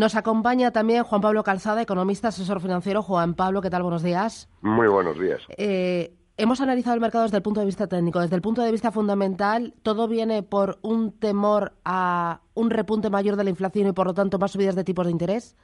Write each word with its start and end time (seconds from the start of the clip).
Nos 0.00 0.16
acompaña 0.16 0.70
también 0.70 1.04
Juan 1.04 1.20
Pablo 1.20 1.44
Calzada, 1.44 1.82
economista, 1.82 2.28
asesor 2.28 2.62
financiero. 2.62 3.02
Juan 3.02 3.34
Pablo, 3.34 3.60
¿qué 3.60 3.68
tal? 3.68 3.82
Buenos 3.82 4.02
días. 4.02 4.48
Muy 4.62 4.88
buenos 4.88 5.20
días. 5.20 5.42
Eh, 5.58 6.14
hemos 6.38 6.62
analizado 6.62 6.94
el 6.94 7.02
mercado 7.02 7.24
desde 7.24 7.36
el 7.36 7.42
punto 7.42 7.60
de 7.60 7.66
vista 7.66 7.86
técnico. 7.86 8.18
Desde 8.18 8.34
el 8.34 8.40
punto 8.40 8.62
de 8.62 8.72
vista 8.72 8.92
fundamental, 8.92 9.74
todo 9.82 10.08
viene 10.08 10.42
por 10.42 10.78
un 10.80 11.12
temor 11.12 11.72
a 11.84 12.40
un 12.54 12.70
repunte 12.70 13.10
mayor 13.10 13.36
de 13.36 13.44
la 13.44 13.50
inflación 13.50 13.88
y, 13.88 13.92
por 13.92 14.06
lo 14.06 14.14
tanto, 14.14 14.38
más 14.38 14.52
subidas 14.52 14.74
de 14.74 14.84
tipos 14.84 15.04
de 15.04 15.12
interés. 15.12 15.54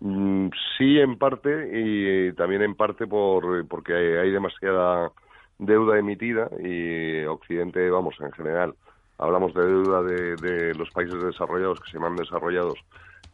Mm, 0.00 0.48
sí, 0.76 0.98
en 0.98 1.16
parte, 1.16 1.70
y 1.72 2.34
también 2.34 2.60
en 2.60 2.74
parte 2.74 3.06
por 3.06 3.66
porque 3.68 3.94
hay 3.94 4.30
demasiada 4.30 5.12
deuda 5.58 5.98
emitida 5.98 6.50
y 6.62 7.24
Occidente, 7.24 7.88
vamos, 7.88 8.16
en 8.20 8.32
general, 8.32 8.74
hablamos 9.16 9.54
de 9.54 9.66
deuda 9.66 10.02
de, 10.02 10.36
de 10.36 10.74
los 10.74 10.90
países 10.90 11.22
desarrollados 11.22 11.80
que 11.80 11.90
se 11.90 11.96
llaman 11.96 12.16
desarrollados 12.16 12.78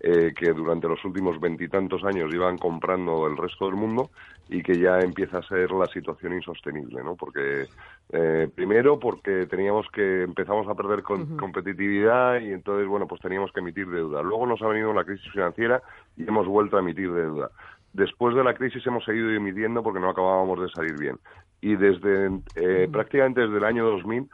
eh, 0.06 0.34
que 0.36 0.52
durante 0.52 0.86
los 0.86 1.02
últimos 1.06 1.40
veintitantos 1.40 2.04
años 2.04 2.30
iban 2.34 2.58
comprando 2.58 3.26
el 3.26 3.38
resto 3.38 3.64
del 3.64 3.76
mundo 3.76 4.10
y 4.50 4.62
que 4.62 4.78
ya 4.78 5.00
empieza 5.00 5.38
a 5.38 5.42
ser 5.48 5.70
la 5.70 5.86
situación 5.86 6.34
insostenible, 6.34 7.02
¿no? 7.02 7.16
Porque 7.16 7.64
eh, 8.12 8.46
primero 8.54 8.98
porque 8.98 9.46
teníamos 9.46 9.86
que 9.90 10.24
empezamos 10.24 10.68
a 10.68 10.74
perder 10.74 11.02
competitividad 11.02 12.38
y 12.42 12.52
entonces 12.52 12.86
bueno 12.86 13.06
pues 13.06 13.22
teníamos 13.22 13.50
que 13.52 13.60
emitir 13.60 13.88
deuda. 13.88 14.20
Luego 14.20 14.44
nos 14.44 14.60
ha 14.60 14.68
venido 14.68 14.92
la 14.92 15.04
crisis 15.04 15.32
financiera 15.32 15.82
y 16.18 16.28
hemos 16.28 16.46
vuelto 16.46 16.76
a 16.76 16.80
emitir 16.80 17.10
deuda. 17.10 17.50
Después 17.94 18.36
de 18.36 18.44
la 18.44 18.52
crisis 18.52 18.86
hemos 18.86 19.06
seguido 19.06 19.30
emitiendo 19.30 19.82
porque 19.82 20.00
no 20.00 20.10
acabábamos 20.10 20.60
de 20.60 20.68
salir 20.68 20.98
bien. 20.98 21.18
Y 21.62 21.76
desde 21.76 22.30
eh, 22.56 22.90
prácticamente 22.92 23.40
desde 23.40 23.56
el 23.56 23.64
año 23.64 23.86
2000 23.86 24.28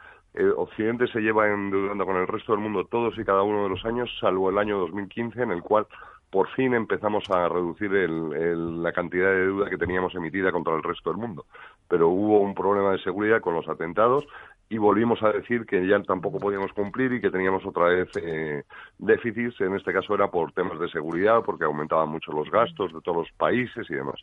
Occidente 0.55 1.07
se 1.07 1.19
lleva 1.19 1.49
endeudando 1.49 2.05
con 2.05 2.15
el 2.15 2.27
resto 2.27 2.53
del 2.53 2.61
mundo 2.61 2.85
todos 2.85 3.17
y 3.17 3.25
cada 3.25 3.41
uno 3.41 3.63
de 3.63 3.69
los 3.69 3.83
años, 3.85 4.09
salvo 4.19 4.49
el 4.49 4.57
año 4.57 4.77
2015, 4.79 5.41
en 5.41 5.51
el 5.51 5.61
cual 5.61 5.87
por 6.29 6.47
fin 6.51 6.73
empezamos 6.73 7.29
a 7.29 7.49
reducir 7.49 7.91
la 7.91 8.93
cantidad 8.93 9.29
de 9.29 9.47
deuda 9.47 9.69
que 9.69 9.77
teníamos 9.77 10.15
emitida 10.15 10.51
contra 10.53 10.73
el 10.75 10.83
resto 10.83 11.09
del 11.09 11.19
mundo. 11.19 11.45
Pero 11.89 12.07
hubo 12.07 12.39
un 12.39 12.55
problema 12.55 12.93
de 12.93 12.99
seguridad 12.99 13.41
con 13.41 13.53
los 13.53 13.67
atentados 13.67 14.25
y 14.71 14.77
volvimos 14.77 15.21
a 15.21 15.33
decir 15.33 15.65
que 15.65 15.85
ya 15.85 16.01
tampoco 16.01 16.39
podíamos 16.39 16.71
cumplir 16.71 17.11
y 17.11 17.19
que 17.19 17.29
teníamos 17.29 17.65
otra 17.65 17.87
vez 17.89 18.07
eh, 18.15 18.63
déficits. 18.99 19.59
En 19.59 19.75
este 19.75 19.91
caso 19.91 20.15
era 20.15 20.31
por 20.31 20.53
temas 20.53 20.79
de 20.79 20.87
seguridad, 20.87 21.41
porque 21.45 21.65
aumentaban 21.65 22.07
mucho 22.07 22.31
los 22.31 22.49
gastos 22.49 22.93
de 22.93 23.01
todos 23.01 23.17
los 23.17 23.31
países 23.33 23.85
y 23.89 23.95
demás. 23.95 24.15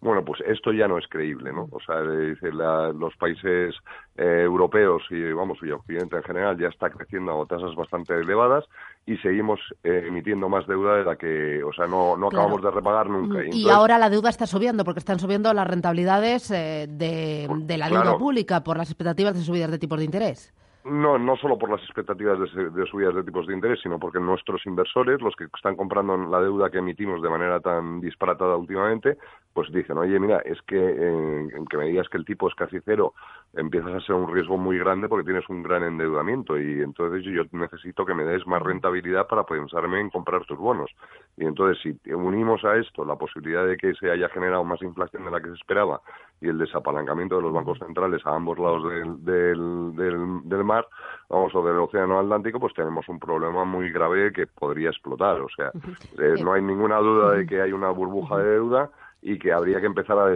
Bueno, 0.00 0.24
pues 0.24 0.40
esto 0.46 0.72
ya 0.72 0.86
no 0.86 0.96
es 0.96 1.08
creíble, 1.08 1.52
¿no? 1.52 1.68
O 1.72 1.80
sea, 1.80 2.02
dice 2.02 2.52
los 2.52 3.16
países 3.16 3.74
eh, 4.16 4.42
europeos 4.44 5.02
y, 5.10 5.32
vamos, 5.32 5.58
y 5.62 5.72
Occidente 5.72 6.18
en 6.18 6.22
general 6.22 6.56
ya 6.56 6.68
está 6.68 6.88
creciendo 6.88 7.42
a 7.42 7.46
tasas 7.46 7.74
bastante 7.74 8.14
elevadas 8.14 8.64
y 9.06 9.16
seguimos 9.18 9.60
eh, 9.84 10.04
emitiendo 10.08 10.48
más 10.48 10.66
deuda 10.66 10.96
de 10.96 11.04
la 11.04 11.16
que, 11.16 11.62
o 11.62 11.72
sea, 11.72 11.86
no, 11.86 12.16
no 12.16 12.26
acabamos 12.26 12.60
de 12.60 12.72
repagar 12.72 13.08
nunca. 13.08 13.38
Y, 13.52 13.68
ahora 13.70 13.98
la 13.98 14.10
deuda 14.10 14.30
está 14.30 14.46
subiendo 14.46 14.84
porque 14.84 14.98
están 14.98 15.20
subiendo 15.20 15.52
las 15.54 15.66
rentabilidades 15.66 16.50
eh, 16.50 16.88
de, 16.90 17.48
de, 17.48 17.78
la 17.78 17.88
deuda 17.88 18.18
pública 18.18 18.64
por 18.64 18.76
las 18.76 18.90
expectativas 18.90 19.34
de 19.34 19.42
subidas 19.42 19.70
de 19.70 19.78
tipos 19.78 20.00
de 20.00 20.04
interés. 20.04 20.52
No, 20.84 21.18
no 21.18 21.36
solo 21.36 21.58
por 21.58 21.70
las 21.70 21.82
expectativas 21.82 22.38
de, 22.38 22.86
subidas 22.86 23.14
de 23.14 23.24
tipos 23.24 23.46
de 23.46 23.54
interés, 23.54 23.80
sino 23.82 23.98
porque 23.98 24.20
nuestros 24.20 24.64
inversores, 24.66 25.20
los 25.20 25.34
que 25.34 25.46
están 25.56 25.76
comprando 25.76 26.16
la 26.16 26.40
deuda 26.40 26.70
que 26.70 26.78
emitimos 26.78 27.22
de 27.22 27.28
manera 27.28 27.58
tan 27.60 28.00
disparatada 28.00 28.56
últimamente, 28.56 29.18
pues 29.56 29.72
dicen, 29.72 29.96
oye, 29.96 30.20
mira, 30.20 30.40
es 30.40 30.60
que 30.66 30.76
eh, 30.76 31.48
en 31.50 31.64
que 31.64 31.78
me 31.78 31.86
digas 31.86 32.10
que 32.10 32.18
el 32.18 32.26
tipo 32.26 32.46
es 32.46 32.54
casi 32.54 32.78
cero, 32.84 33.14
empiezas 33.54 33.94
a 33.94 34.00
ser 34.02 34.14
un 34.14 34.30
riesgo 34.30 34.58
muy 34.58 34.78
grande 34.78 35.08
porque 35.08 35.24
tienes 35.24 35.48
un 35.48 35.62
gran 35.62 35.82
endeudamiento 35.82 36.60
y 36.60 36.82
entonces 36.82 37.24
yo 37.24 37.42
necesito 37.52 38.04
que 38.04 38.12
me 38.12 38.24
des 38.24 38.46
más 38.46 38.60
rentabilidad 38.60 39.26
para 39.26 39.44
pensarme 39.44 39.98
en 39.98 40.10
comprar 40.10 40.44
tus 40.44 40.58
bonos. 40.58 40.90
Y 41.38 41.46
entonces 41.46 41.82
si 41.82 42.12
unimos 42.12 42.66
a 42.66 42.76
esto 42.76 43.02
la 43.06 43.16
posibilidad 43.16 43.66
de 43.66 43.78
que 43.78 43.94
se 43.94 44.10
haya 44.10 44.28
generado 44.28 44.62
más 44.62 44.82
inflación 44.82 45.24
de 45.24 45.30
la 45.30 45.40
que 45.40 45.48
se 45.48 45.54
esperaba 45.54 46.02
y 46.38 46.48
el 46.48 46.58
desapalancamiento 46.58 47.36
de 47.36 47.42
los 47.42 47.52
bancos 47.54 47.78
centrales 47.78 48.20
a 48.26 48.34
ambos 48.34 48.58
lados 48.58 48.86
del, 48.90 49.24
del, 49.24 49.96
del, 49.96 50.40
del 50.44 50.64
mar, 50.64 50.86
vamos, 51.30 51.54
o 51.54 51.66
del 51.66 51.78
Océano 51.78 52.18
Atlántico, 52.18 52.60
pues 52.60 52.74
tenemos 52.74 53.08
un 53.08 53.18
problema 53.18 53.64
muy 53.64 53.90
grave 53.90 54.34
que 54.34 54.46
podría 54.46 54.90
explotar. 54.90 55.40
O 55.40 55.48
sea, 55.48 55.72
eh, 56.18 56.34
no 56.44 56.52
hay 56.52 56.60
ninguna 56.60 56.98
duda 56.98 57.32
de 57.32 57.46
que 57.46 57.62
hay 57.62 57.72
una 57.72 57.88
burbuja 57.88 58.36
de 58.36 58.50
deuda 58.50 58.90
y 59.28 59.40
que 59.40 59.52
habría 59.52 59.80
que 59.80 59.86
empezar 59.86 60.16
a 60.20 60.28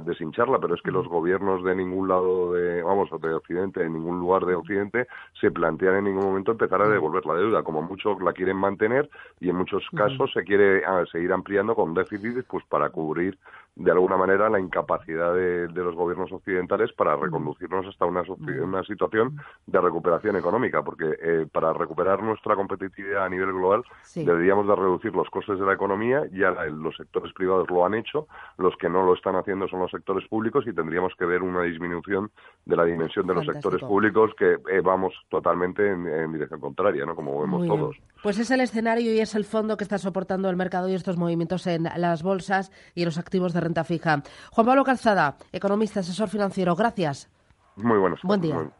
deshincharla, 0.00 0.58
pero 0.58 0.74
es 0.74 0.80
que 0.80 0.90
los 0.90 1.06
gobiernos 1.06 1.62
de 1.62 1.76
ningún 1.76 2.08
lado 2.08 2.54
de, 2.54 2.82
vamos, 2.82 3.10
de 3.20 3.34
Occidente, 3.34 3.82
en 3.82 3.92
ningún 3.92 4.18
lugar 4.18 4.46
de 4.46 4.54
Occidente, 4.54 5.06
se 5.38 5.50
plantean 5.50 5.96
en 5.96 6.04
ningún 6.04 6.24
momento 6.24 6.52
empezar 6.52 6.80
a 6.80 6.88
devolver 6.88 7.26
la 7.26 7.34
deuda. 7.34 7.62
Como 7.62 7.82
muchos 7.82 8.22
la 8.22 8.32
quieren 8.32 8.56
mantener 8.56 9.10
y 9.40 9.50
en 9.50 9.56
muchos 9.56 9.84
casos 9.94 10.32
se 10.32 10.42
quiere 10.42 10.82
ah, 10.86 11.04
seguir 11.12 11.34
ampliando 11.34 11.74
con 11.74 11.92
déficits 11.92 12.46
pues 12.48 12.64
para 12.64 12.88
cubrir 12.88 13.38
de 13.76 13.90
alguna 13.90 14.16
manera 14.16 14.48
la 14.48 14.60
incapacidad 14.60 15.34
de, 15.34 15.68
los 15.68 15.96
gobiernos 15.96 16.30
occidentales 16.30 16.92
para 16.92 17.16
reconducirnos 17.16 17.86
hasta 17.86 18.06
una, 18.06 18.22
una 18.62 18.84
situación 18.84 19.36
de 19.66 19.80
recuperación 19.80 20.36
económica, 20.36 20.82
porque 20.82 21.16
eh, 21.20 21.46
para 21.50 21.72
recuperar 21.72 22.22
nuestra 22.22 22.54
competitividad 22.54 23.24
a 23.24 23.28
nivel 23.28 23.52
global 23.52 23.82
deberíamos 24.14 24.68
de 24.68 24.76
reducir 24.76 25.14
los 25.14 25.28
costes 25.28 25.58
de 25.58 25.66
la 25.66 25.74
economía, 25.74 26.22
ya 26.32 26.52
los 26.70 26.96
sectores 26.96 27.32
privados 27.32 27.68
lo 27.68 27.84
han 27.84 27.94
hecho, 27.94 28.13
los 28.58 28.76
que 28.76 28.88
no 28.88 29.04
lo 29.04 29.14
están 29.14 29.36
haciendo 29.36 29.68
son 29.68 29.80
los 29.80 29.90
sectores 29.90 30.26
públicos 30.28 30.64
y 30.66 30.72
tendríamos 30.72 31.12
que 31.18 31.24
ver 31.24 31.42
una 31.42 31.62
disminución 31.62 32.30
de 32.64 32.76
la 32.76 32.84
dimensión 32.84 33.26
de 33.26 33.34
los 33.34 33.46
sectores 33.46 33.82
públicos 33.82 34.32
que 34.38 34.58
eh, 34.70 34.80
vamos 34.82 35.14
totalmente 35.28 35.88
en, 35.88 36.32
dirección 36.32 36.60
contraria, 36.60 37.04
¿no? 37.04 37.14
como 37.14 37.40
vemos 37.40 37.66
todos. 37.66 37.96
Pues 38.22 38.38
es 38.38 38.50
el 38.50 38.60
escenario 38.60 39.12
y 39.12 39.20
es 39.20 39.34
el 39.34 39.44
fondo 39.44 39.76
que 39.76 39.84
está 39.84 39.98
soportando 39.98 40.48
el 40.48 40.56
mercado 40.56 40.88
y 40.88 40.94
estos 40.94 41.16
movimientos 41.16 41.66
en 41.66 41.84
las 41.96 42.22
bolsas 42.22 42.72
y 42.94 43.02
en 43.02 43.06
los 43.06 43.18
activos 43.18 43.52
de 43.52 43.60
renta 43.60 43.84
fija. 43.84 44.22
Juan 44.50 44.66
Pablo 44.66 44.84
Calzada, 44.84 45.36
economista, 45.52 46.00
asesor 46.00 46.28
financiero, 46.28 46.74
gracias. 46.74 47.30
Muy 47.76 47.98
buenos. 47.98 48.20
Buen 48.22 48.40
día. 48.40 48.70